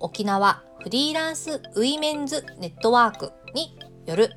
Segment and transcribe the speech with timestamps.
[0.00, 4.34] 沖縄フリーランスウィメンズネットワークによる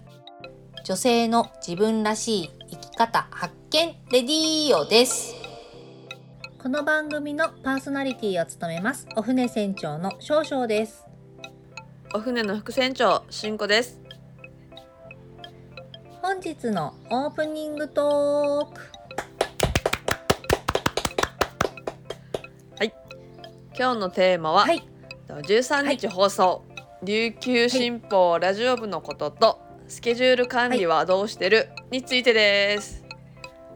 [0.83, 5.33] 女性の自分らしい生き方発見レディーオです。
[6.61, 11.05] この番組のパーソナリティを務めますお船船長の少々です。
[12.13, 13.99] お船の副船長しんこです
[16.21, 19.03] 本日のオープニングトーク。
[23.75, 24.92] 今日のテーマは、はい。
[25.41, 26.63] 13日放送、
[27.03, 33.03] 琉球新報ラジオ部のこととスケジュール管理はどうしてる、についてです。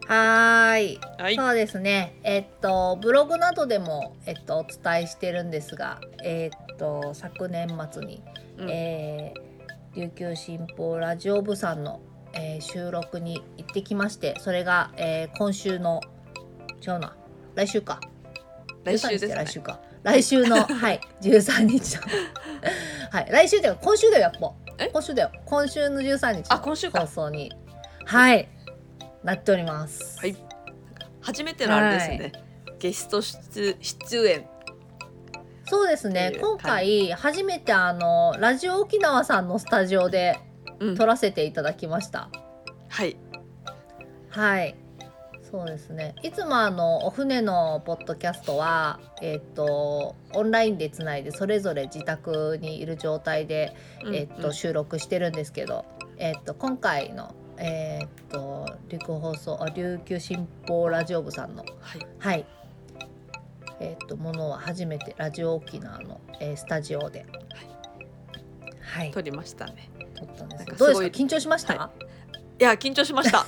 [0.06, 1.00] はーい。
[1.18, 1.36] はい。
[1.36, 2.16] そうですね。
[2.22, 8.22] えっとブログなどでもえっとお伝えしてるんですが、えっと昨年末に、
[8.56, 8.70] うん。
[8.70, 9.48] えー
[9.96, 12.00] 琉球新報ラジオ部さんの、
[12.34, 16.00] えー収録に行ってきまして、それが、えー今週の
[16.86, 17.16] 違うな。
[17.56, 18.00] 来週か。
[18.84, 19.34] 13日来週ですね。
[19.34, 22.02] 来週か来週の はい13日の。
[23.10, 24.52] はい来週っていうか今週だよやっぱ。
[24.78, 24.88] え？
[24.88, 25.32] 今週だよ。
[25.44, 26.46] 今週の13日。
[26.48, 27.00] あ今週か。
[27.00, 27.52] 放送に。
[28.04, 28.48] はい。
[29.24, 30.18] なっております。
[30.18, 30.36] はい。
[31.20, 32.32] 初めてのあれですね、
[32.78, 34.46] ゲスト出出演。
[35.66, 36.32] そうですね。
[36.40, 40.38] 今回初めてあのラジオ沖縄さんのスタジオで
[40.80, 40.96] うん。
[40.96, 42.30] 撮らせていただきました、
[42.88, 43.16] はい。
[44.30, 44.76] はい
[45.50, 46.14] そうですね。
[46.22, 53.74] いつもあのお船のポッドキャストはえっ、とオンラインでつないでそれぞれ自宅にいる状態で
[54.12, 55.84] えっと、収録してるんですけど、
[56.18, 62.06] えっと、今回の、えっと、琉球放送あ琉球新報ラジオ部さんの、はい。
[62.18, 62.46] はい。
[63.80, 67.24] えっと、ものは初めてラジオ沖縄の、えースタジオで、
[68.80, 69.88] はい、撮りましたね。
[70.14, 71.06] 撮ったんですどうですか？
[71.06, 72.04] 緊張しました、はい
[72.58, 73.46] や緊張しました。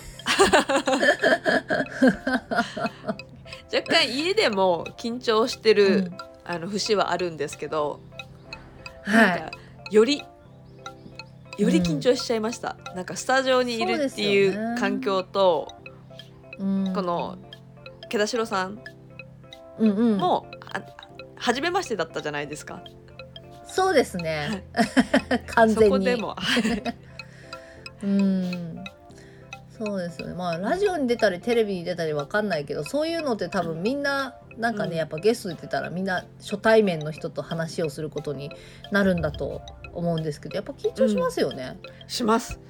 [3.72, 6.18] 若干家でも緊張してる、うん。
[6.44, 8.00] あの節はあるんですけど、
[9.04, 9.50] は
[9.90, 9.94] い。
[9.94, 10.24] より
[11.58, 15.68] より緊張しちゃいました、なんかスタジオにいるっていそう環境と、
[16.58, 16.92] うん。
[16.92, 17.38] この
[18.08, 18.82] 毛田代さん
[19.78, 20.20] うんうん、
[21.36, 22.82] 初めましてだったじゃないですか。
[23.66, 24.64] そうですね。
[25.46, 25.84] 完全に。
[25.84, 26.36] そこでも。
[28.02, 28.84] うん
[29.82, 30.34] そうですよね。
[30.34, 34.96] まあラジオに出たりテレビに出たりわかんないけどそういうのって多分みんななんかね、うん。
[34.98, 38.50] やっぱゲストで出たらみんな初対面の人と話をすることに
[38.92, 39.62] なるんだと
[39.94, 41.78] 思うんですけどやっぱ緊張しますよね。
[42.06, 42.60] します。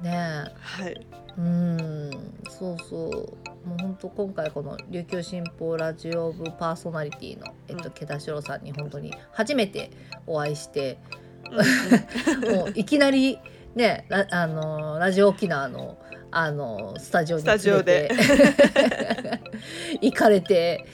[0.00, 0.10] ね
[0.58, 0.96] はい。
[0.98, 2.10] えうん。
[2.48, 3.68] そうそう。
[3.68, 7.90] もう本当今回この琉球新報ラジオ部パーソナリティのえっとうん。
[7.92, 9.90] 毛田代さんに本当に初めて
[10.26, 10.96] お会いして
[11.50, 12.48] うん。
[12.56, 13.38] もういきなり
[13.74, 15.98] ねラあのラジオ沖縄の
[16.30, 18.08] あのスタジオにスタジオで。
[18.08, 19.40] 連れて。
[20.02, 20.84] 行かれて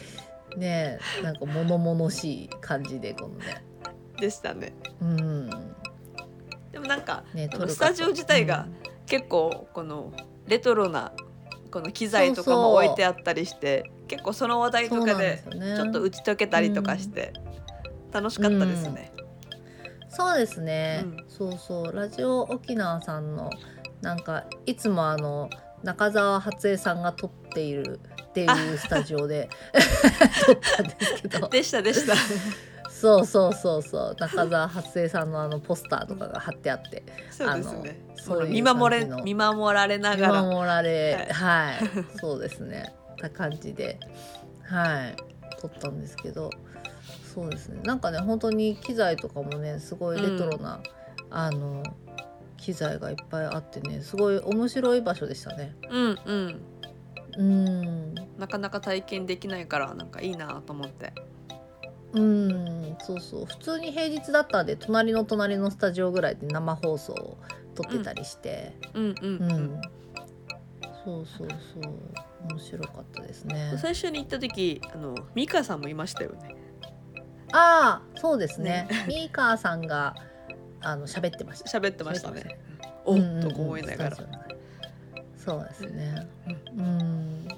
[0.57, 3.65] ねなんか物々しい感じでこのね。
[4.21, 4.73] でしたね。
[5.01, 5.51] うん。
[6.73, 8.67] でもなんかねこのスタジオ自体が
[9.07, 10.13] 結構この
[10.47, 11.13] レトロな
[11.71, 15.43] この機材とかも置いてあったりして結構その話題とかで
[15.77, 17.33] ちょっと打ち解けたりとかして
[18.13, 19.14] 楽しかったですね。
[20.17, 21.25] そうですね、うん。
[21.29, 21.95] そうそう。
[21.95, 23.51] ラジオ沖縄さんの
[24.01, 25.51] なんかいつもあの
[25.83, 29.49] 中澤初江さんが撮っているっていうスタジオで。
[30.47, 31.49] 撮ったんですけど。
[31.49, 32.15] でしたでした。
[32.89, 34.17] そうそうそうそう。
[34.19, 37.03] 中澤初江さんのあのポスターとかが貼ってあって。
[37.31, 38.01] そうですね。
[38.17, 39.25] そういう見守れ感じの。
[39.25, 40.43] 見守られな見がら。
[40.43, 42.95] 守られははいい、そうですね。
[43.21, 43.99] た感じで。
[44.63, 45.17] はい。
[45.61, 46.51] 撮ったんですけど
[47.35, 47.83] そうですね。
[47.83, 50.81] なんかね本当に機材とかもねすごいレトロな、
[51.31, 51.83] あの
[52.57, 55.75] 機材がいっぱいあってねすごい面白い場所でしたね。
[55.91, 56.63] うんうん。
[57.37, 58.15] うん。
[58.39, 61.13] なかなか体験できないからなんかいいなと思って。
[62.13, 63.47] うんそうそう。
[63.47, 67.39] 普通に平日だったんで隣の隣のスタジオぐらいで生放送を
[67.75, 69.81] 撮ってたりして、うんうんううんん。
[71.05, 71.49] そうそう
[71.83, 71.93] そう。
[72.49, 73.77] 面白かったですね。
[73.79, 76.64] 最初に行った時あのミカさんもいましたよね。
[77.57, 78.89] ああそうですね。
[79.07, 80.17] ミーカーさんが
[80.81, 81.79] あの喋ってました。
[81.79, 82.59] 喋ってましたね。
[83.05, 84.17] おっうんうんうんと思いながら
[85.37, 86.29] そうですね。
[86.77, 87.49] うん。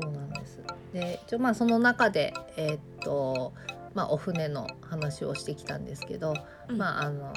[0.00, 0.60] そうなんです。
[0.92, 3.52] で一応まあその中でえーっと
[3.94, 6.34] まあ、お船の話をしてきたんですけど、
[6.68, 6.76] うん。
[6.76, 7.32] まああの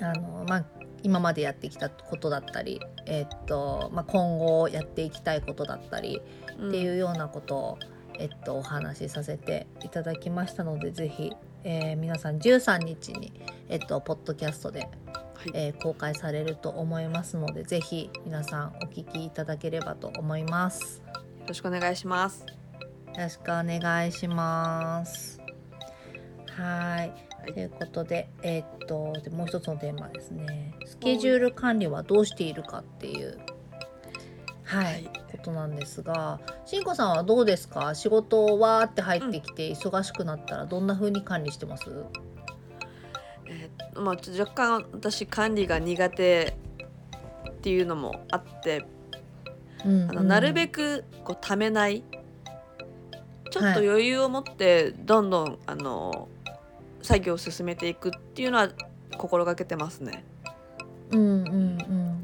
[0.00, 0.64] あの、まあ、
[1.02, 6.20] 今までやってきたことだったり、えっとまあ、今後やっていきたいことだったり
[6.52, 7.78] っていうようなことを、
[8.22, 11.32] えっと、お話しさせていただきましたのでぜひ、
[11.64, 13.32] えー皆さん13日に、
[13.68, 14.90] えっと、ポッドキャストで、はい
[15.54, 21.02] えー公開されると思いますのでぜひ皆さんお聞きいただければと思います。
[21.40, 22.46] よろしくお願いします。
[22.46, 22.46] よ
[23.18, 25.40] ろしくお願いします。
[26.46, 27.08] はい。
[27.42, 30.74] はいということで、えーっとでもう一つのテーマですね。
[30.86, 33.36] スケジュール管理はどうしているかっていう、
[34.76, 37.94] はい、はいことなんですが、しんこさんはどうですか？
[37.94, 41.84] 仕事わーって入ってきて忙しくなったらどんな風に管理してます？
[43.46, 46.56] えーまあ若干私管理が苦手
[47.50, 48.84] っていうのもあって、
[49.84, 52.04] うんあのなるべくこうためない。
[53.50, 56.28] ちょっと余裕を持ってどんどんあの
[57.02, 58.70] 作業を進めていくっていうのは
[59.18, 60.24] 心がけてますね。
[61.10, 62.21] うんうんうん。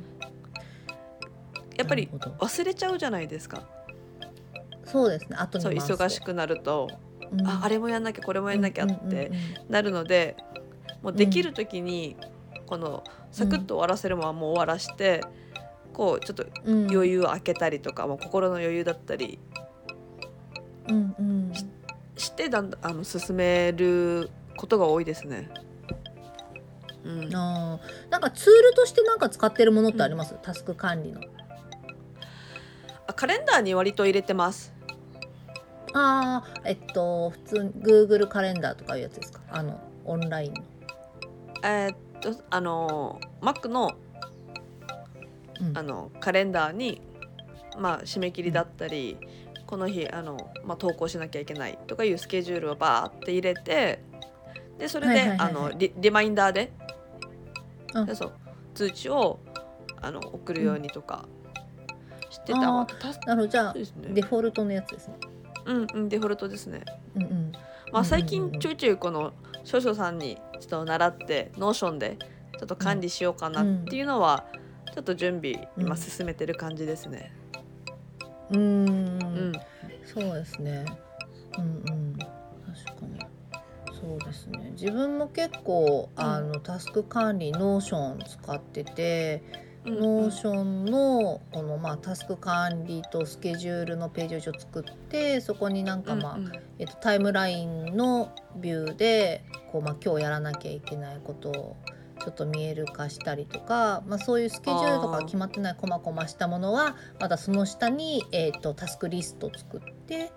[1.78, 3.62] やっぱり忘れちゃうじゃないですか。
[4.84, 5.36] そうですね。
[5.38, 6.88] 後にそ忙し、くなると、
[7.30, 7.46] うん。
[7.46, 9.40] ああれもやんなきゃこれもやんなきゃっうんうんてうんうん。
[9.68, 10.36] なるので、
[11.02, 12.16] もうできる時に
[12.66, 15.22] このサクッと終わらせるものはもう終わらして、
[15.92, 16.90] こうちょっとうん。
[16.90, 19.38] 余裕を空けたりとか、もう心の余裕だったり
[20.88, 21.52] うんうん。
[22.16, 25.48] してだんだんあの進めることが多いですね。
[27.04, 28.10] うん、あー。
[28.10, 31.20] なんかツールとしてなんか使ってるものってあります、タスク管理の。
[31.20, 31.24] あ
[33.18, 34.72] カレンダーに割と入れてます。
[35.92, 39.40] ああえっと普通に Google カレンダーとかいうやつですか？
[39.50, 40.62] あのオンラインの、
[41.64, 43.90] えーっとあの Mac の
[45.60, 45.76] うん。
[45.76, 47.02] あのカレンダーに、
[47.76, 49.16] まあ、締め切りだったり、
[49.66, 54.00] この日あの、まあ、投稿しなきゃいけないとかいうスケジュールをバーって入れて
[54.78, 56.70] でそれで、あのリリマインダーで、
[57.94, 58.06] うん。
[58.06, 58.32] でそう
[58.74, 59.40] 通知を
[60.00, 61.26] あの送るようにとか
[62.30, 63.84] してた、あたなるほどじゃあね。
[64.10, 65.14] デフォルトのやつですね。
[65.66, 66.84] うんうんデフォルトですね。
[67.14, 67.52] うんうん。
[67.92, 69.32] まあ、最近ちょいちょいこの
[69.64, 72.16] 少々さんにちょっと習って Notion で
[72.58, 74.46] ちょっと管理しようかなっていうのは、
[74.94, 77.32] ちょっと準備今うん進めてる感じですね。
[78.50, 78.58] うーん。
[78.58, 79.52] うん。
[80.04, 80.84] そうですね。
[81.58, 82.18] うんうん。
[82.18, 83.20] 確かに。
[84.00, 84.70] そうですね。
[84.72, 86.22] 自分も結構、うん。
[86.22, 101.76] あのタスク管理 Notion 使ってて、うん Notion のこの、まあ、タスク管理とスケジュールのページを作ってそこになんか、まあうんうんえっと、タイムラインのビューでこう、まあ、今日やらなきゃいけないことを
[102.20, 110.32] ちょっと見える化したりとか、まあ、そういうスケジュールとか決まってないこまこましたものはまたその下に、えっと、タスクリストを作って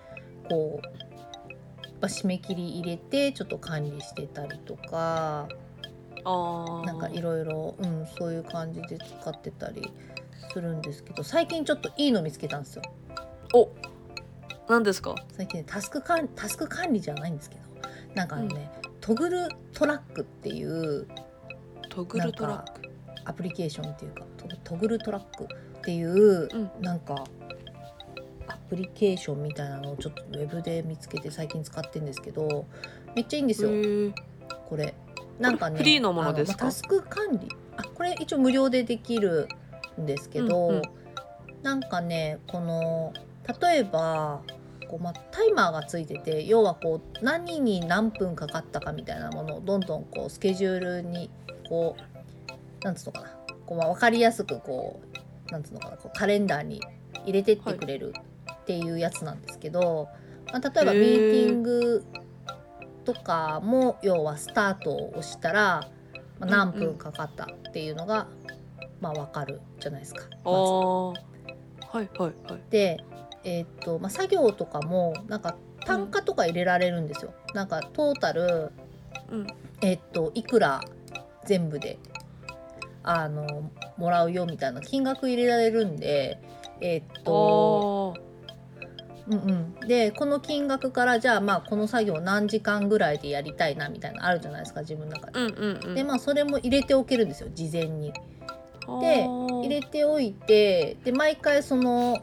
[0.50, 0.88] こう、
[2.00, 5.48] まあ、締め切り入れてちょっと管理してたりとか。
[6.24, 9.92] なんかいろいろうんそういう感じで使ってたり
[10.54, 12.82] するんですけど最近ちょっといいの見つけたんですよ。
[13.54, 13.70] お
[14.70, 15.16] 何ですか？
[15.36, 17.62] 最近ねタスク管タスク管理じゃないんですけど
[18.16, 18.70] なんかあのね、
[19.00, 21.08] トグルトラックっていう
[21.90, 22.82] トグルトラック？
[23.26, 26.72] アプリケーションっていうかトトグルトラックっていう、うん。
[26.82, 27.24] なんか
[28.48, 32.66] アプリケーションみたいなのをちょっとウェブで見つけて最近使ってるんですけど
[33.16, 33.70] めっちゃいいんですよ。
[34.68, 34.94] これ
[35.40, 36.66] なんかねフリーのものですか？
[36.66, 37.50] あまあタスク管理。
[37.78, 39.48] あこれ一応無料でできる
[40.00, 40.82] んですけど、うんうん。
[41.64, 43.14] なんかねこの
[43.62, 44.42] 例えば
[44.90, 51.30] こう、まあ、タイマーがついてて要はこう何に何分かかったかみたいなものをどんどんこうスケジュールに
[51.70, 53.30] こうなんつうのかな。
[53.66, 55.02] こう、まあ、分かりやすくこ
[55.50, 55.98] うなんつうのかな。
[55.98, 56.82] こうカレンダーに
[57.26, 58.14] 入れてってくれる
[58.52, 60.08] っていうやつなんですけど、
[60.52, 62.04] まあ、例えばへミーーティング
[63.14, 65.90] とかも要はスタートを押したら、
[66.40, 68.28] まあ、何分かかったっていうのが、
[69.02, 70.26] まあ、分かるじゃないですか。
[70.46, 71.16] あまはい
[71.94, 72.34] はいはい。
[72.70, 73.04] で、
[73.44, 77.34] えーっとまあ、作業とかもなんか単価とか入れられるんですよ。
[77.54, 78.72] なんかトータル、
[79.30, 79.48] うん。
[79.82, 80.82] えーっといくら
[81.46, 82.00] 全部で
[83.04, 86.40] あのもらうよみたいな金額入れられるんで
[86.82, 88.16] えーっと
[89.32, 89.50] うん
[89.82, 95.40] うん、でこの金額からじゃあまあこの作業何時間ぐらいでやりたいなみたいなのあるじゃないですか自分の中で。
[95.40, 98.14] うんうんうんでまあそれも入れておけるんですよ事前に。
[99.00, 102.18] で入れておいてで毎回その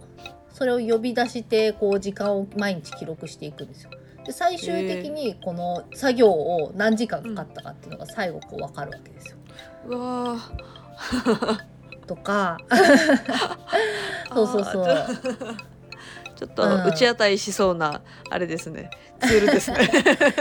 [0.53, 3.91] それを呼び出してこう時間を毎日記録していくんですよ。
[4.27, 9.37] で最終的にこの作業を何時間かかったかっていうのが最後こう分かるわけですよ。
[9.87, 11.59] うわー
[12.07, 12.59] とか
[14.35, 14.87] そうそうそう
[16.47, 18.91] あーちょっと打ち当たりしそうな、あれですね。
[19.21, 19.79] ツールですね。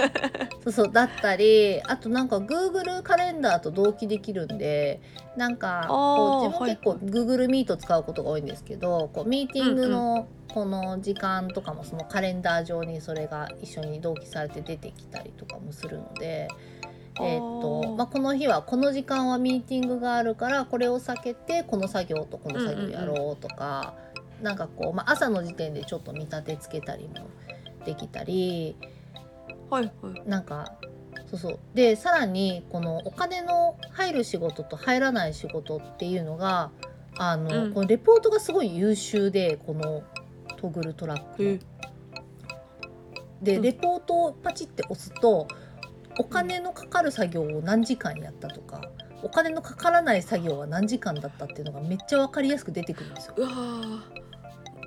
[0.64, 5.00] そうそうだったりあとなんか Google カレンダーと同期できるんで
[5.36, 16.48] なんかこう自分結構 Google Meet 使うことが多いんですけど、こうミーティングのこの時間とかもそのカレンダー上にそれが一緒に同期されて出てきたりとかもするので。
[17.20, 24.07] えーとまあ、この日はこの時間はミーティングがあるからこれを避けてこの作業とこの作業やろうとか、うんうん、
[24.42, 27.30] なんかこう、まあ、朝の時点でちょっと見立てつけたりも
[27.86, 28.76] できたり、
[29.70, 30.74] はいはい、なんか
[31.30, 31.60] そうそう。
[31.74, 36.72] でさらにこのお金の入る仕事と入らない仕事っていうのが
[37.18, 40.04] あの、うん、このレポートがすごい優秀でこの
[40.58, 41.60] トグルトラック
[43.42, 45.48] でレポートをパチって押すと
[46.20, 48.82] お金のかかる作業を何時間やったとか
[49.24, 53.34] お金のかからない作業は何時間だったっていうのがめっちゃ分かりやすく出てくるんですよ。
[53.38, 53.50] うわ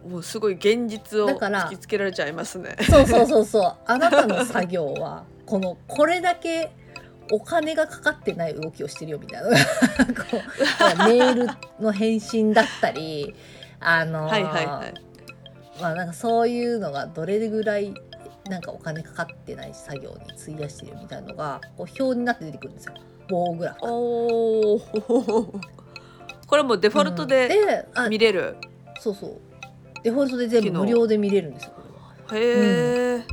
[0.08, 2.76] もうすごい現実を突きつけられちゃいますね。
[2.88, 3.76] そうそうそうそう。
[3.86, 6.70] あなたの作業はこのこれだけ
[7.30, 9.48] お金がかかってない動きをしてるよみたいな。
[10.14, 11.48] こうメール
[11.80, 13.34] の返信だったり
[13.78, 14.94] あのはいはいはい。
[15.80, 17.94] まあなんかそういうのがどれぐらい
[18.48, 22.94] なんかお金かかってない作業に費やしてるみたいのがこう表になって出てくるんですよ。
[23.28, 24.80] 棒グラフお
[26.46, 28.56] これもデフォルトで見れる、
[28.96, 29.49] うん、そうそう
[30.02, 31.72] デフォルトで全部無料で見れるんですよ
[32.32, 33.24] へえ、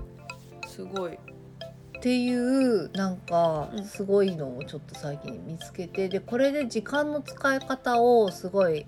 [0.63, 1.13] うん、すごい。
[1.13, 8.85] っていうなんかすごいのをちょっと最近見つけてでこれで時間の使い方をすごい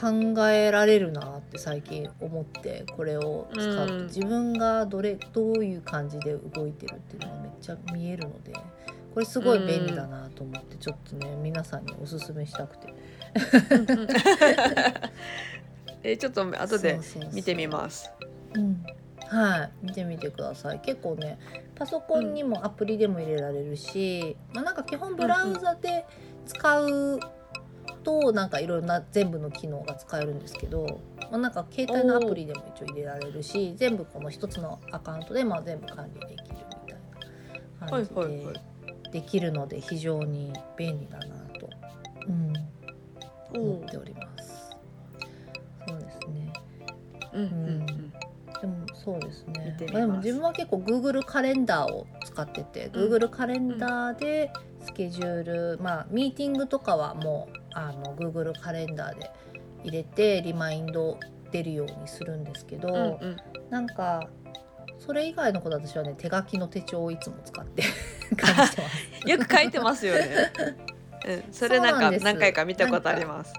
[0.00, 8.54] 考えられるなって最近思ってこれを使うと、自分がどれどういう感じで動いてるっていうのがめっちゃ見えるので
[9.12, 12.94] これすごい便利だなと思ってちょっとね皆さんにおすすめしたくて。
[16.04, 17.00] えちょっと後で
[17.32, 18.10] 見てみます。
[18.54, 18.84] うん。
[19.26, 19.72] はい。
[19.82, 20.80] 見てみてください。
[20.80, 21.38] 結構ね
[21.74, 26.04] パソコンにもアプリでも入れられるし、うん、まあ、なんか基本ブラウザで
[26.46, 27.20] 使う
[28.04, 31.00] となんかいろんな全部の機能が使えるんですけど、
[31.32, 36.98] まあ、なんか携帯のアプリでも一応入れられるし全部この一つのアカウントでまあ全部管理できるみたい
[37.80, 38.60] な感じで
[39.10, 41.26] できるので非常に便利だな
[41.58, 41.70] と、
[42.28, 44.33] うん、思っております。
[47.34, 48.12] うん、うん
[48.60, 49.76] でもそうですね。
[49.92, 54.50] まあ、でも自分は結構 Google カレンダーを使ってて、うん、Google カレンダーで
[54.80, 59.30] スケジュール、まあミーティングとかはもうあの Google カレンダーで
[59.82, 61.18] 入れてリマインド
[61.50, 63.36] 出るようにするんですけど、うんうん、
[63.68, 64.28] なんか
[64.98, 67.82] それ以外のこと私はね手書きの手帳をいつも使って
[68.36, 69.28] 感じてます。
[69.28, 70.52] よく書いてますよね、
[71.26, 73.52] うん、それなんか何回か見たことあります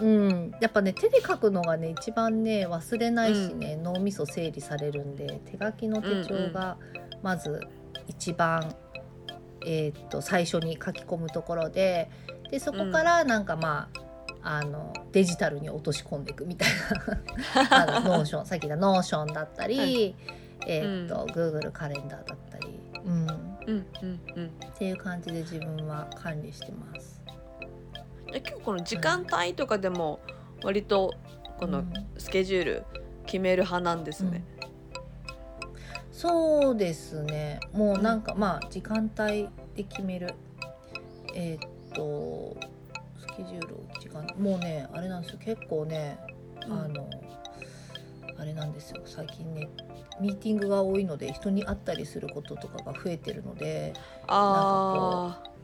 [0.00, 6.76] うん、やっぱね手で書くのがね一番ね忘れないしね、うん、脳みそ整理されるんで手書きの手帳が
[7.22, 7.60] まず
[8.06, 8.72] 一番、うんうん、
[9.66, 12.10] えー、っと最初に書き込むところで
[12.50, 13.88] でそこからなんかま
[14.42, 16.68] あ、あのデジタルに落とし込んでいくみたい
[17.70, 20.14] な Notion さっき言った Notion だったり、はい、
[20.66, 23.26] えー、っと、うん、Google カレンダーだったり、うん。
[23.66, 27.15] うんうんうん、っていう感じで自分は管理してます。
[28.28, 30.20] 今日この時間帯とかでも
[30.62, 31.14] 割と
[31.58, 31.84] この
[32.18, 32.84] スケジュール
[33.24, 34.44] 決める派なんですね。
[34.92, 37.60] うん、そうですね。
[37.72, 40.34] もうなんか、まあ時間帯で決める。
[41.34, 42.56] えー、っと
[43.18, 45.38] スケジュール時間もうねあれなんですよ。
[45.38, 46.18] 結構ね、
[46.66, 47.08] うん、あの
[48.38, 49.02] あれなんですよ。
[49.04, 49.68] 最近ね
[50.20, 53.92] ミーティングが多いので人に会ったりすることとかが増えてるので
[54.26, 55.55] ああう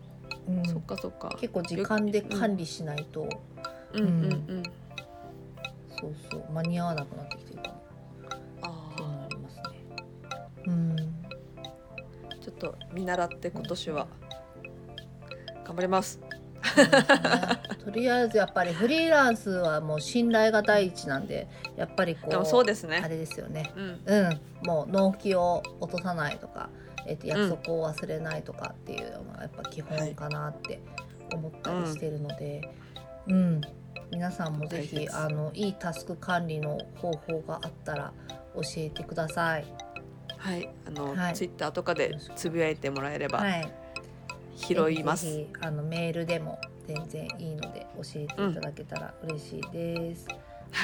[0.50, 1.36] ん、そっかそっか。
[1.40, 3.28] 結構時間で管理しないと、
[3.92, 4.62] うん、うんうんうん。
[6.00, 6.44] そうそう。
[6.52, 7.82] 間に合わなくなってきてるかも。
[8.62, 9.62] あっていうのありますね。
[10.66, 10.96] うん。
[12.40, 14.06] ちょっと見習って今年は。
[15.64, 16.18] 頑張ります。
[17.84, 23.00] とりあえずやっぱりフリーランスはもう信頼が第一なんでやっぱりこうそうですね。
[23.04, 26.70] あれですよね、うん、うん、もう納期を落とさないとか、
[27.06, 30.80] えー、と約束を忘れないとかっていうのがやっぱ基本かなって
[31.32, 32.68] 思ったりしてるので、
[33.26, 33.60] うん、うん、
[34.10, 38.12] 皆さんもぜひあのいいタスク管理の方法があったら
[38.54, 39.64] 教えてください。
[40.36, 43.82] はい、あの、はい、ツイッターとかでつぶやいてもらえれば、はい
[44.56, 45.46] 拾います。
[45.60, 50.26] あのメールでも全然いいので教えていただけたら嬉しいです。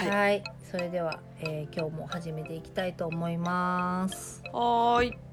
[0.05, 4.43] うん、はい、それでは、えー、今日も始めていきたいと思います。
[4.53, 5.28] はい。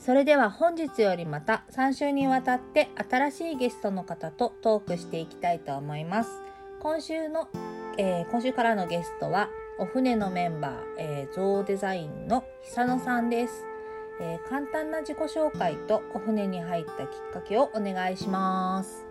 [0.00, 6.30] それでは本日よりまた3週にわたって新しいゲストの方とトークしていきたいと思います。
[6.80, 7.48] 今週の、
[7.98, 13.66] えー今週からのゲストはお船のメンバー、えー、ゾウデザインの久野さんです、
[14.22, 19.06] えー簡単な自己紹介とお船に入ったきっかけをお願いします。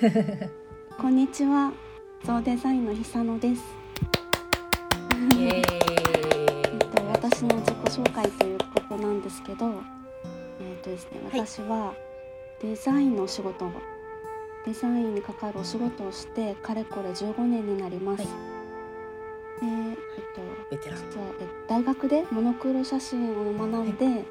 [0.96, 1.72] こんにちは、
[2.22, 3.64] ゾウデザインの久野です。
[5.40, 5.64] えっ
[6.94, 8.59] と私の自己紹介という
[9.20, 9.82] なんですけど、
[10.60, 11.46] えっとですね、はい。
[11.46, 11.94] 私は
[12.62, 13.72] デザインのお仕事を
[14.64, 18.22] デザインに関わるお仕事をしてかれこれ15年になります。
[18.22, 18.30] はい。
[19.60, 19.96] で、えっ
[20.34, 20.98] とベテラン。
[20.98, 24.24] 実はえ大学でモノクロ写真を学んで、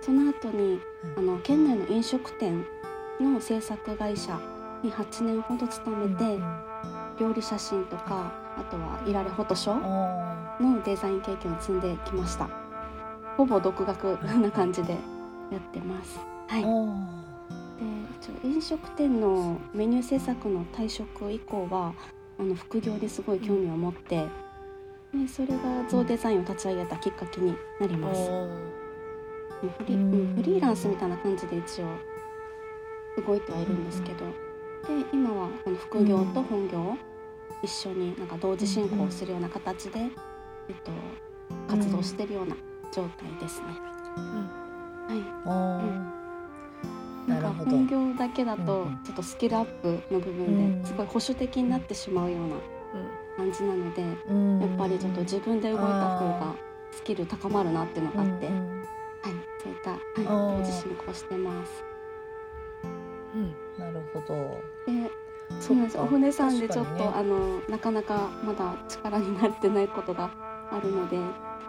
[0.00, 0.80] その後に
[1.16, 2.64] あの県内の飲食店
[3.20, 4.38] の制作会社
[4.82, 6.40] に8年ほど勤めて。
[7.18, 10.36] 料理写真とかあとはいられフォトショー。
[10.60, 12.65] のデザイン経験を積んできました
[13.36, 14.98] ほぼ独学な感じでや
[15.58, 16.18] ってます。
[16.48, 16.62] はい。
[18.42, 21.94] で飲食店のメニュー制作の退職以降は
[22.38, 24.26] あの副業にすごい興味を持って
[25.12, 28.30] でそれがゾウデザインを立ち上げたきっかけになります。
[29.78, 30.34] フリうんうん。
[30.36, 31.86] フリーランスみたいな感じで一応
[33.26, 34.32] 動いてはいるんですけど、で
[35.12, 36.96] 今はこの副業と本業を
[37.62, 40.10] 一緒になんか同時進行するような形で、えっ
[40.84, 40.90] と、
[41.68, 42.56] 活動してるような
[42.92, 43.66] 状態ですね。
[45.08, 45.18] はい。
[45.44, 47.42] おーなん。
[47.42, 47.70] かなるほど。
[47.70, 49.02] 本業だけだとうんうん。
[49.04, 50.82] ちょっとスキルアップの部分うん。
[50.82, 52.56] ですごい保守的になってしまうような
[53.36, 54.60] 感じなので、うん。
[54.60, 55.84] やっぱりちょっと自分で動いた
[56.18, 56.54] 方が
[56.92, 58.58] スキル高まるなっていうのがあって、はい、うん。
[58.58, 58.86] うん
[59.62, 60.58] そういった、はい、あー。
[60.58, 61.84] 同時進行してます。
[63.78, 64.34] なるほど。
[64.86, 65.10] で
[65.60, 65.98] そうなんです。
[65.98, 67.10] お船さんでちょっと、ね。
[67.14, 70.30] あのなかなかまだ力になってないことが
[70.70, 71.18] あるので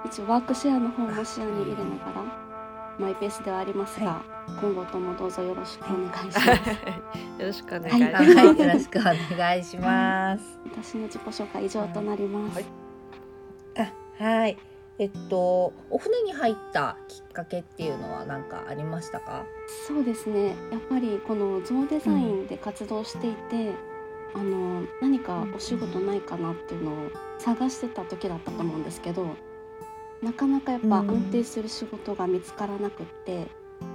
[0.05, 2.47] 一応ワークシェアの方も視野に入れながら
[2.99, 4.23] マイペースではありますが、
[4.61, 6.47] 今後ともどうぞよろしくお願いします。
[6.47, 6.53] よ
[7.39, 8.35] ろしくお願いしはます。
[8.35, 9.01] はい、よろしくお
[9.37, 10.59] 願いします。
[10.65, 12.55] 私の自己紹介以上となります。
[12.55, 12.65] はい
[14.19, 14.57] あ、はい。
[14.99, 19.45] えっと、お船に入ったきっかけっていうのは何かありましたか？
[19.87, 23.73] そうですねやっぱりこのゾウデザインで活動していて、
[24.33, 29.35] あの何かお仕事ないかなっていうのを探してた時だったと思うんですけど
[30.21, 33.45] なかなかやっぱうん安定する仕事が見つからなくって、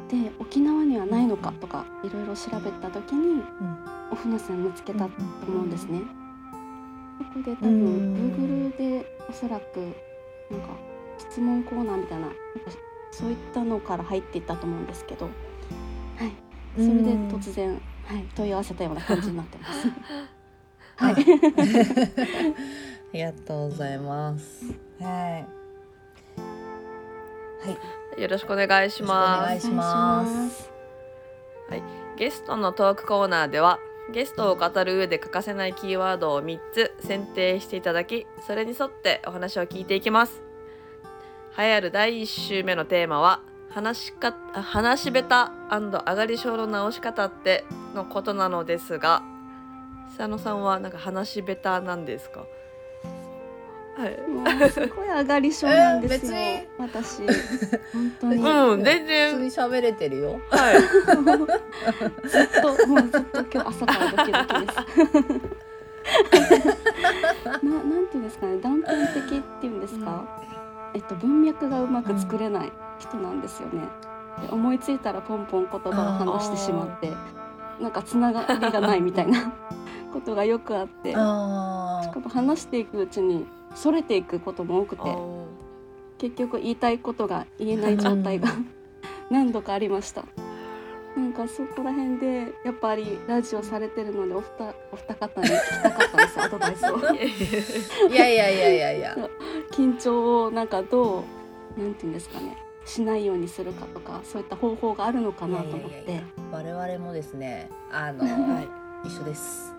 [0.08, 4.02] で沖縄にはないのかとかいろいろ調べた時にうん。
[4.12, 5.10] お船さん見つけたと
[5.48, 6.02] 思うんですね。
[7.18, 9.78] そこで多うん分 Google でおそらく
[10.50, 10.68] なんか
[11.18, 12.28] 質問コーナーみたいな
[13.10, 15.30] そういったのから入っていったと思うんですけど、は
[16.26, 16.32] い、
[16.76, 19.88] それで突然、はい、問い合わせたような感じになってます。
[20.96, 21.18] はい、 あ
[23.14, 24.66] りがとうございます。
[25.00, 25.61] はい。
[27.64, 27.70] は
[28.16, 28.20] い。
[28.20, 29.42] よろしくお願いします。
[29.44, 30.70] お願いします
[32.18, 33.78] ゲストのトークコーナーでは
[34.12, 40.42] ゲストを語る上で欠かせないキーワードを3つ選定していただきそれに沿ってお話を聞いていきます
[41.56, 49.22] 流行る第1週目のテーマは話しか話し下手上がり症の直し方ってのことなのですが
[50.10, 52.44] 久野さんはなんか話し下手なんですか？
[53.96, 54.18] はい。
[54.28, 57.22] もうすごい上がり症なんですよ、え私。
[57.92, 60.40] 本当に、うん全普然通に喋れてるよ。
[60.50, 60.80] はい。
[62.28, 64.78] ずっともうずっと今日朝からドキドキです。
[67.62, 70.24] ななんていうんですかね断片的っていうんですか、
[70.94, 73.82] えっと文脈がうまく作れない人なんですよね。
[74.40, 77.12] で思いついたらポンポン言葉を話してしまって
[77.80, 79.52] なんかつながりがないみたいな
[80.12, 85.46] ことがよくあってしあかも話していくうちにそれていくことも多くてお
[86.18, 88.48] 結局言いたいことが言えない状態が
[89.30, 90.24] 何度かありました。
[91.16, 99.16] なんかそこら辺でやっぱりラジオされてるのでお二お二方に聞きたかったです アドバイスをーいやいやいやいやいや。
[99.72, 101.24] 緊張をなんかど
[101.76, 102.56] うなんていうんですかね
[102.86, 109.74] しないようにするかとかそういった方法があるのかなと思っていやいやいや我々もですね、あの、 はい一緒です。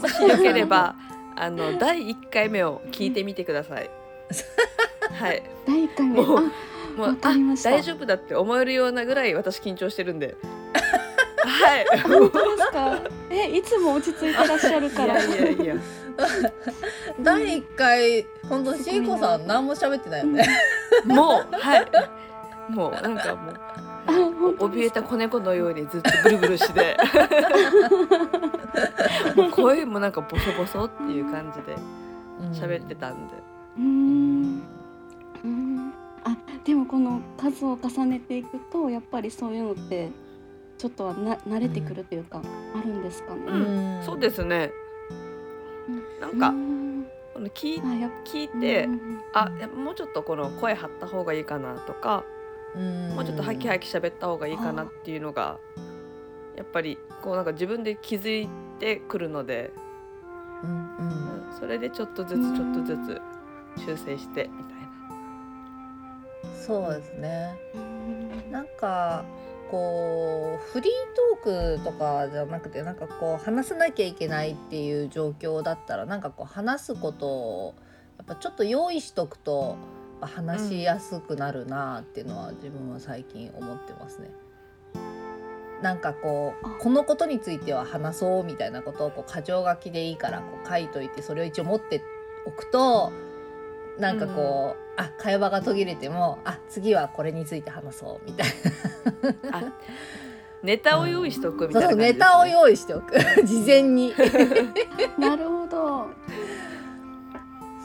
[0.00, 0.94] もしよければ
[1.40, 3.90] あの第1回目を聞いてみてください。
[5.12, 5.42] はい。
[5.66, 6.42] 第一回目もうあ
[6.96, 7.18] もう
[7.62, 10.36] 大丈夫だって思えるようなぐらい私緊張してるんで。
[11.46, 11.86] はい。
[12.00, 12.98] 本当ですか？
[13.30, 15.74] えいつも落ち着いてらっしゃるからいやいやいや。
[17.22, 20.46] 第一回、本当しーこさん何も喋ってないよね。
[21.04, 21.86] もうはい。
[22.68, 23.54] もうなんかもう。
[24.08, 26.96] 怯えた子猫のようにずっとブルブルして。
[29.36, 31.76] もう声もなんかボソボソっていう感じで
[32.52, 33.34] 喋ってたんで。
[33.76, 34.62] うーん。
[35.44, 35.92] うーん
[36.64, 40.10] でもこの数を重ねていくとやっぱりそういうのって
[40.76, 42.42] ちょっとはな慣れてくるというか、
[42.74, 43.40] あるんですかね。
[43.46, 43.52] う
[44.00, 44.02] ん。
[44.04, 44.70] そうですね。
[46.20, 47.06] なんかうん。
[47.34, 47.82] この聞
[48.24, 49.20] 聞いて、うんうんうん。
[49.32, 52.22] あもうちょっとこの声張った方がいいかなとか、
[52.76, 55.58] もうちょっとハキハキ喋った方がいいかなっていうのが
[56.56, 59.70] やっぱりこうなんか自分で気づいてくるので、
[60.62, 61.08] うんうん。
[61.12, 61.28] うん
[61.58, 63.20] それでちょっとずつちょっとずつ
[63.84, 64.88] 修正してみたいな。
[66.54, 67.56] そうですね。
[67.74, 68.52] うん。
[68.52, 69.24] なんか
[69.70, 70.92] こうフリー
[71.42, 77.74] トークとかじゃなくてなんかこう話さなきゃいけないっていう状況だったらなんかこう話すことを
[78.18, 79.76] やっぱちょっと用意しとくとやっ
[80.18, 84.30] ぱ話しやすくなるなっていうのは自分は最近思ってますね。
[85.82, 86.68] なんかこあ。
[86.70, 92.02] うこのことについては話そうみたいなことをこう箇条書きでいいからこう書いといてそれを一応持って
[92.46, 93.12] おくと
[93.98, 98.48] なんかこう、あ会話が途切れてもあ次はこれについて話そうみたい
[99.50, 99.58] な。
[99.58, 99.72] あ
[100.62, 103.14] ネタを用意しとくみたそういな感じです、ね、ネタを用意しておく。
[103.44, 104.12] 事前に。
[105.18, 106.06] なるほど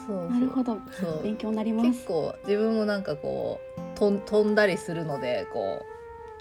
[0.06, 0.78] そうなるほど。
[0.92, 1.22] そう。
[1.22, 1.88] 勉強になります。
[1.88, 2.04] 結。
[2.06, 5.84] 構自分もなんかこうとん飛んだりするのでこ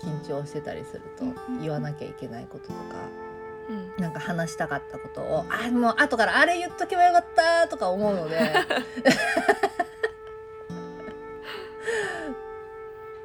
[0.02, 2.80] う緊張してたりするとうん言わなきゃいけないこととか
[3.70, 3.94] うん。
[4.02, 8.40] なんか話したかったことをあもう後からあれ言っとけばよかったとか思うので。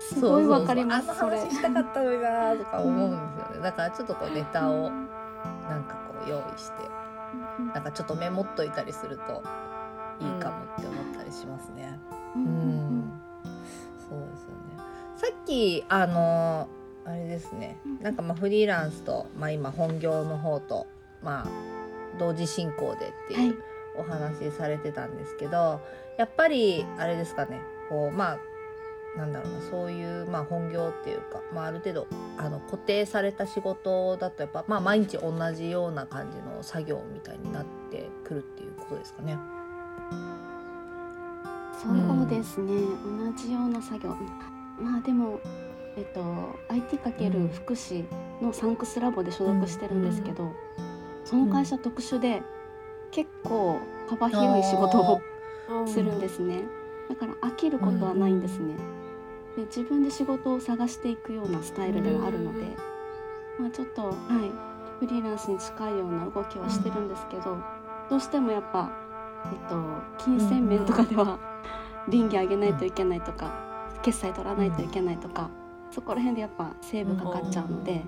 [0.01, 3.63] すごいわかりますあの話したかったのになとか思うんですよね。
[3.63, 6.89] だからちょっとこうネタをなんかこう用意して
[7.75, 9.43] なんかちょっとメモっといたりすると
[10.21, 11.99] いいかもって思ったりしますね。
[12.37, 13.13] うん。
[13.99, 14.55] そうですよね。
[15.17, 16.69] さっきあの
[17.05, 17.79] あれですね。
[17.85, 18.03] うん。
[18.03, 20.87] なんかまあフリーランスと、まあ、今本業の方と
[21.23, 21.49] まあ
[22.19, 23.47] 同時進行でってはい。
[23.47, 23.63] いう
[23.97, 25.81] お話されてたんですけど、
[26.19, 27.61] やっぱりあれですかね。
[27.89, 28.39] こうまあ
[29.19, 29.61] なんだろうな。
[29.63, 39.37] そういう、まあ、本業っていうか、まあ、ある程度あの固定された仕事だとやっぱ、まあ、毎日同じような感じの作業みたいになってくるっていうことですかね。
[42.29, 42.73] ですね、
[43.05, 44.17] 同じような作業。
[44.81, 45.41] まあでも
[45.97, 46.21] えっと
[46.69, 48.05] IT× 福祉
[48.41, 50.53] のサンクスラボで所属してるんですけど、
[51.25, 52.43] その会社特殊で
[53.11, 55.21] 結構幅広い仕事を
[55.87, 56.63] するんですね。
[57.09, 58.75] だから飽きることはないんですね。
[59.57, 62.61] で自分で仕事を探していくようなスタイルではあるので、
[63.59, 64.69] まあ、ちょっとはい
[65.01, 67.59] フリーランスに近いような動きはしてるんですけど
[68.11, 68.91] どうしてもやっぱ、
[69.47, 69.77] えっと、
[70.19, 71.39] 金銭面とかでは
[72.09, 75.51] 倫理上げないといけないとか決済取らないといけないとか
[75.91, 78.03] そこら辺でやっぱセーブかかっちゃうので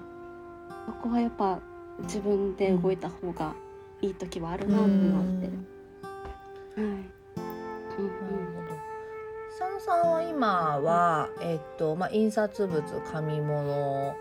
[0.87, 1.61] そこはやっぱ
[2.03, 3.55] 自分で動いた方が
[4.01, 5.47] いい時はあるなっていうのがあって。
[6.81, 7.11] はいうん
[8.01, 8.79] なるほど。
[9.59, 12.83] 佐野さんは今は、えっとまあ、印刷物
[13.13, 14.15] 紙物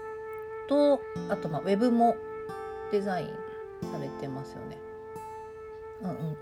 [0.67, 2.15] とあとまあウェブも
[2.91, 3.27] デザイン
[3.91, 4.77] されてますよね。
[6.01, 6.37] うんうんうん。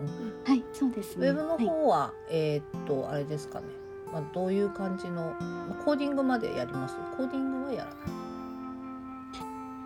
[0.46, 1.30] はい、そうですね。
[1.30, 3.66] ウェブのはい方は、えーっとあれですかね。
[4.12, 6.96] まあ、どういう感じのまあコーディングまでやります？
[7.18, 7.96] コーディングはやらない。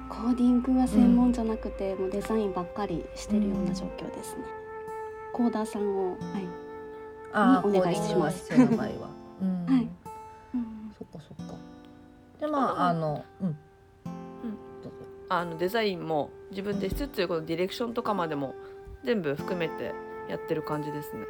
[0.10, 4.44] コーディングは専門じゃなくて、もうデザインばっかりしてるような状況ですね。
[5.34, 6.20] コーダーさんを、はい、
[7.32, 9.10] ああ、お願いしますコーディングが必要な場合は。
[9.42, 9.66] うん。
[9.66, 9.90] はい
[10.54, 11.54] うん、そっかそっか。
[12.40, 13.58] でまああのうん。
[15.30, 18.54] あのデザインも自分でしつつこのディレクションとかまでも
[19.06, 19.94] 全部含めて
[20.28, 21.26] やってる感じですね。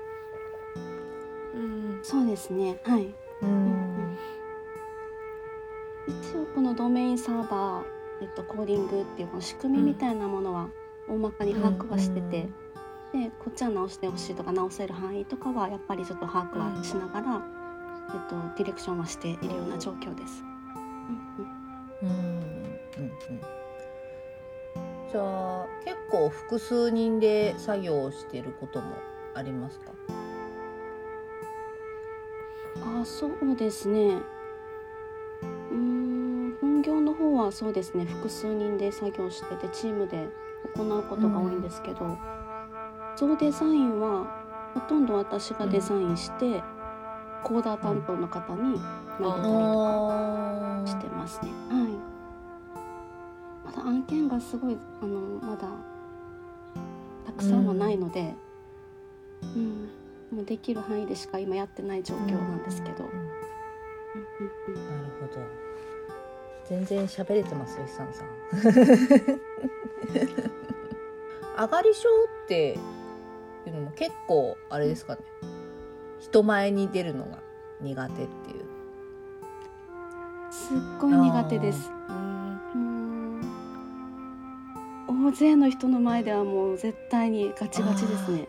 [1.53, 1.99] うん。
[2.03, 2.77] そうですね。
[2.83, 3.15] はい。
[3.41, 3.51] ううん。
[3.53, 4.17] ん。
[6.07, 7.85] 一応このドメインサーバー、
[8.21, 10.69] えっとコーディングっていうこの仕組みみたいなものは
[11.07, 12.49] 大まかに把握はしてて、
[13.13, 17.41] でこっちは直してほしいとか直せる範囲とかはやっぱりちょっと把握はしながら、
[18.13, 20.43] えっとディレクションはしているような状況です。
[22.01, 22.09] うん。
[22.09, 22.13] うん。
[22.13, 22.17] うん。
[22.97, 23.03] うん。
[23.03, 23.60] うん。
[25.11, 28.95] じゃあ結構複数人で作業をしていることも
[29.33, 29.91] ありますか？
[33.01, 34.17] あそうですね。
[35.41, 38.05] うーん本業の方はそうですね。
[38.05, 40.29] 複数人で作業しててチームで
[40.75, 42.17] 行うことが多いんですけど、
[43.17, 46.63] 像デザインはほとんど私がデザインして、
[47.43, 48.79] コーダー担当の方に
[49.19, 51.51] 投げたりとかあしてますね。
[51.69, 52.00] はい
[53.75, 55.67] まだ案件がすごいあのまだ
[57.25, 58.33] たくさんはないので、
[59.43, 59.89] うん
[60.31, 63.03] もうできる範囲でしか今やってない状況なんですけど。
[63.03, 65.41] うんうんうんうんなるほど。
[66.69, 68.27] 全然喋れてますよ、久野さん。
[71.61, 72.07] 上がり症
[72.45, 72.79] って
[73.67, 75.21] いうのも結構あれですかね。
[76.19, 77.39] 人前に出るのが
[77.81, 78.65] 苦手っていう。
[80.49, 81.91] すっごい苦手です
[85.27, 88.47] 大勢の人の前ではもう絶対にガチガチですね。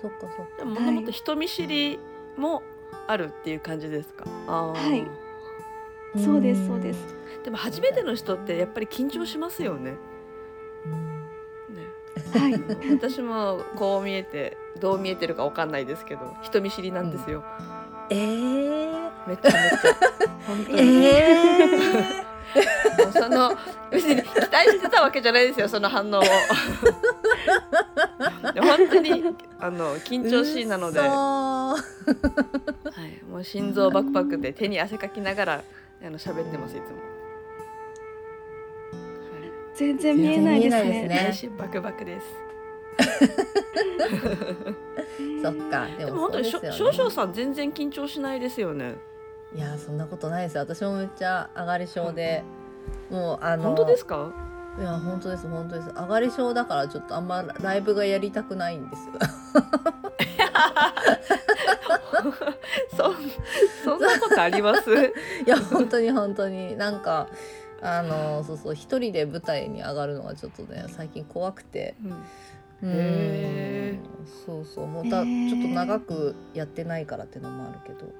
[0.00, 0.56] そっかそっか。
[0.58, 1.98] でももともと人見知り
[2.36, 2.62] も
[3.06, 4.24] あるっていう感じですか？
[4.46, 4.88] あー。
[4.90, 5.06] はい。
[6.22, 7.14] そうですそうです。
[7.44, 9.94] でも初めての人ってやっぱり緊張しますよね。
[10.86, 11.02] うん
[11.76, 11.82] ね。
[12.38, 12.54] はい。
[12.94, 17.44] 私もこう見えてどう見えてるかわかんないですけど人見知りなんですよ。
[18.10, 20.28] えー、めちゃめちゃ。
[20.46, 20.78] 本当に。
[21.04, 22.24] え
[22.58, 22.64] も
[23.10, 23.56] うその
[23.90, 26.22] 別に期待してたわけじゃないですよその反応を。
[28.54, 29.24] で本当に
[29.60, 31.84] あの緊張しいなので、は嘘
[33.02, 35.62] い、もう心臓バクバクで手に汗かきながら
[36.04, 36.96] あの喋ってますいつも。
[39.74, 42.26] 全然見えないです全然見えないですねバクバクです。
[45.42, 48.96] そっかでもでも本当に少々さん全然緊張しないですよね。
[49.54, 50.56] いやそんなことないです。
[50.56, 52.44] よ私もめっちゃ上がり症で、
[53.10, 54.30] もうあの本当ですか？
[54.78, 55.88] いや本当です本当です。
[55.88, 59.14] 上がり症だからちょっとあんまライブがやりたくないんですよ。
[62.96, 63.14] そ
[63.84, 64.90] そんなことあります？
[65.46, 66.76] いや本当に本当に。
[66.76, 67.28] なんか
[67.80, 71.94] あのそうそう一人で舞台に上がるのがちょっとね最近怖くて。
[72.04, 72.10] うん。
[72.10, 72.20] うん。
[72.94, 73.98] へ
[74.46, 74.86] そうそう。
[74.86, 78.12] もうだ、へーちょっと長くやってないからってのもあるけど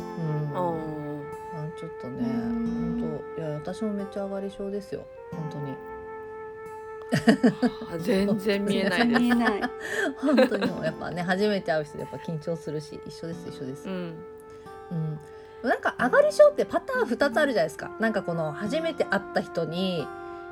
[0.00, 0.56] うん。
[0.56, 2.28] ああちょっとね。
[2.28, 3.00] うん。
[3.00, 5.04] 本当いや私もめっちゃ上がり症ですよ。
[5.32, 5.74] 本当に。
[7.12, 9.20] ー全然見えないです。
[9.20, 9.62] 見えない。
[10.16, 13.88] 本当にもうやっぱね初めて会う人でやっぱ緊張するし一緒です一緒です。
[13.88, 14.14] う、ん。
[14.90, 17.90] うん、なんか上がり症ってパターン2つあるじゃないですか。
[17.98, 20.06] なんかこの初めて会った人に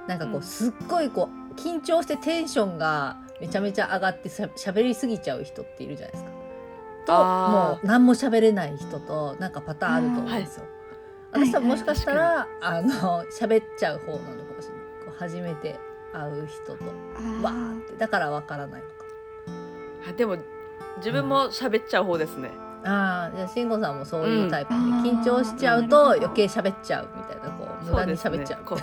[0.06, 6.27] なんかこうすっごいこう緊張してテンションがめちゃめちゃ上がってしゃ喋りすぎちゃう人っているじゃないですか。
[7.08, 10.62] ともう何も喋れない人となんかパターンあると思うんですよ。
[10.62, 10.72] はい
[11.30, 14.84] 私はもしかしたら、あの喋っちゃう方なのかもしれない。
[15.04, 15.78] こう初めて
[16.10, 16.78] 会う人と。
[17.42, 17.96] あわーって。
[17.96, 18.94] だからわからないのか。
[20.08, 20.38] あでも
[20.96, 22.50] 自分も喋っちゃう方ですね。
[22.82, 25.02] ああじゃあ慎吾さんもそういうタイプで、うん。
[25.02, 28.64] 緊張しちゃうと余計喋っちゃうみたいなこう無駄に喋っちゃう。
[28.64, 28.78] こ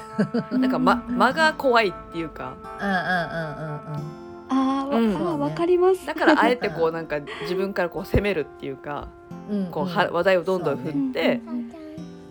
[0.52, 5.14] うなんか間間が怖いっていうか、うんうんうんうんうんあー、うん。
[5.26, 6.06] わあーわかります。
[6.06, 9.10] だからあえてこう なんか自分からこう攻めるっていうか、
[9.50, 9.66] うん。
[9.72, 11.42] こうは話題をどんどん振って、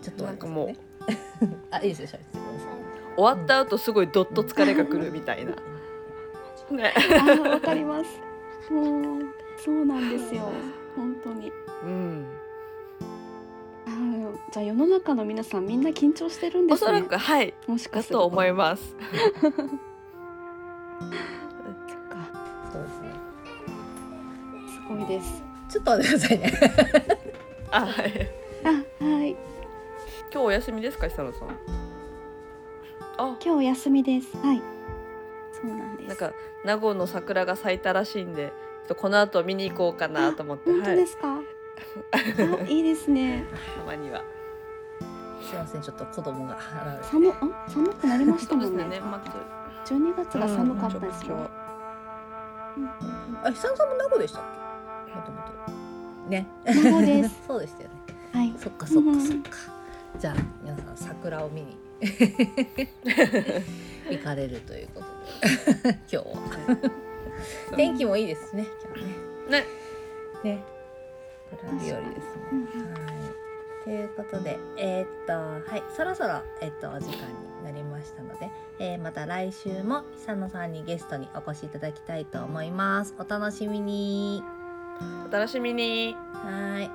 [0.01, 0.69] ちょっとなんかもう
[1.71, 2.19] あいいですよ
[3.17, 5.53] 終わった後すごいどっと疲れがくるみたいな。
[6.71, 6.93] ね。
[7.49, 8.19] わかります。
[8.71, 9.21] もう
[9.57, 10.49] そうなんですよ。
[10.95, 11.51] 本当に。
[11.83, 12.25] うん。
[14.51, 17.53] じゃあ世の中の皆さんみんな緊張してるんでおそらすねくはい。
[17.67, 18.95] もしかするだと思います。
[24.95, 25.43] すごいです。
[25.69, 26.53] ちょっと待ってくださいね。
[27.71, 28.29] あはい。
[28.63, 29.31] あはい。
[30.31, 31.49] 今日お休みですか久野さん？
[31.49, 31.55] あ。
[33.17, 34.35] 今日お休みです。
[34.37, 34.61] はい。
[35.51, 36.07] そうなんです。
[36.07, 36.31] なんか
[36.63, 38.53] 名護の桜が咲いたらしいんで、ちょ
[38.85, 40.97] っとこの後見に行こうかなと思って、本当はい。
[40.97, 41.39] ですか、
[42.11, 43.45] あいいですね。
[43.77, 44.23] たまには。
[45.41, 46.57] すいませんちょっと子供が
[47.03, 48.85] 寒あ寒くなりましたもんね。
[48.89, 49.97] 年末。
[49.99, 51.35] 12月が寒かったですよ、
[52.77, 52.87] うん。
[53.43, 54.64] あ久野さんも名護でしたっけ？
[55.15, 55.37] もとも
[56.25, 56.45] とね
[57.47, 57.95] そうでしたよね。
[58.33, 58.53] はい。
[58.57, 59.19] そっかそっうん。
[59.19, 59.49] かそっか。
[60.19, 61.77] じゃあ皆さん桜を見に。
[64.09, 65.07] 行かれるということ
[65.89, 65.99] で。
[66.11, 66.91] 今日は。
[67.75, 69.03] 天気もいいですね今日
[69.51, 69.65] ね。
[70.43, 70.55] ね。
[70.57, 70.63] ね。
[71.51, 72.23] 桜日和ですね。
[72.51, 73.25] うんはい。
[73.83, 75.33] ということでえーっと
[75.71, 75.83] はい。
[75.95, 78.49] そろそろえっとお時間になりましたので、
[78.79, 83.13] えーまた来週も久野さんにゲストにお越しいただきたいと思います。
[83.19, 84.43] お楽しみに
[85.27, 86.15] お楽しみに。
[86.33, 86.89] は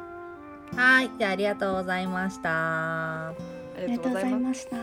[0.74, 0.76] い。
[0.76, 1.10] はい。
[1.18, 2.50] じゃあありがとうございました。
[2.50, 3.34] ああ
[3.80, 4.76] りりがとうございました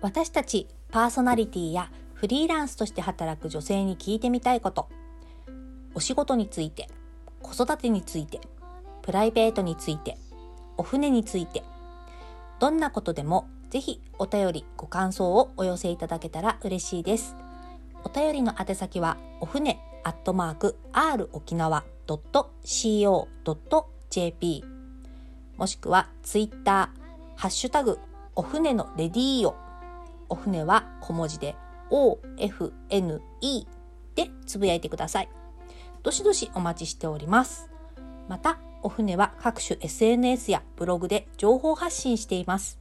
[0.00, 4.88] 私たちパーソナリティやフリーランスとして働く女性に聞いてみたいこと。
[5.94, 6.88] お仕事について
[7.42, 8.40] 子育てについて
[9.02, 10.16] プライベートについて
[10.76, 11.62] お船について
[12.58, 17.36] どんなことでもぜひお便りご感想をお寄せいただけたら嬉しいです
[18.04, 23.04] お便りの宛先はお船アットマーク r 沖縄 .co.jp
[25.56, 27.00] もしくはツイッター
[27.36, 27.98] ハッシュタグ
[28.34, 29.56] お船のレディーオ
[30.28, 31.54] お船は小文字で
[31.90, 33.66] OFNE
[34.14, 35.28] でつぶやいてください。
[36.02, 37.68] どしどしお待ちしております。
[38.28, 42.78] また、お船は各種 SNS やブログで情報発信しています。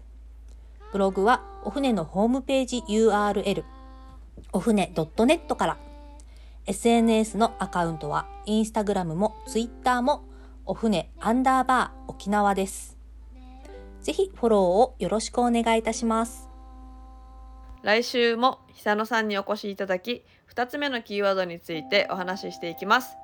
[0.91, 3.63] ブログはお船のホームページ URL
[4.51, 5.77] お船 .net から
[6.65, 10.23] SNS のアカウントはインスタグラムもツイッターも
[10.65, 12.97] お船アンダーバー沖縄です。
[14.01, 16.51] ぜひフォローをよろしくお願いいたします。
[17.83, 23.17] 来週も久野さんにお越しいただき2つ目のキーワードについてお話ししていきます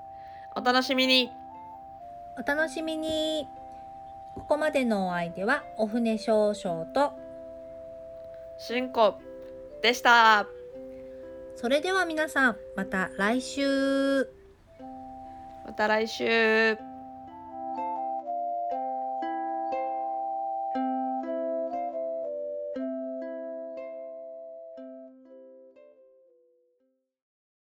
[0.56, 1.30] お楽しみに
[2.38, 3.48] お楽しみに。
[4.36, 7.14] ここまでのお相手はお船少々と
[8.60, 9.20] しんこ
[9.82, 10.46] でした。
[11.56, 14.26] それでは皆さんまた来週。
[15.66, 16.78] また来週